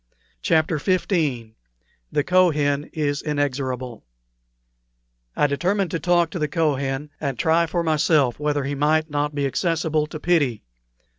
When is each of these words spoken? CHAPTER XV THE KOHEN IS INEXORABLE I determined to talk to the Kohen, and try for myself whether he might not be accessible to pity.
CHAPTER 0.41 0.79
XV 0.79 1.09
THE 2.11 2.23
KOHEN 2.25 2.89
IS 2.91 3.21
INEXORABLE 3.21 4.03
I 5.35 5.45
determined 5.45 5.91
to 5.91 5.99
talk 5.99 6.31
to 6.31 6.39
the 6.39 6.47
Kohen, 6.47 7.11
and 7.19 7.37
try 7.37 7.67
for 7.67 7.83
myself 7.83 8.39
whether 8.39 8.63
he 8.63 8.73
might 8.73 9.11
not 9.11 9.35
be 9.35 9.45
accessible 9.45 10.07
to 10.07 10.19
pity. 10.19 10.63